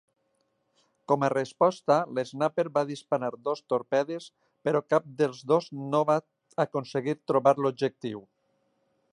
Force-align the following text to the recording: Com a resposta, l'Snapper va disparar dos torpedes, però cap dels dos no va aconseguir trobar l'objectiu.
Com 1.11 1.25
a 1.25 1.29
resposta, 1.33 1.97
l'Snapper 2.19 2.65
va 2.79 2.83
disparar 2.93 3.29
dos 3.49 3.61
torpedes, 3.75 4.27
però 4.69 4.81
cap 4.95 5.13
dels 5.23 5.45
dos 5.53 5.71
no 5.93 6.03
va 6.13 6.19
aconseguir 6.69 7.19
trobar 7.35 7.59
l'objectiu. 7.63 8.29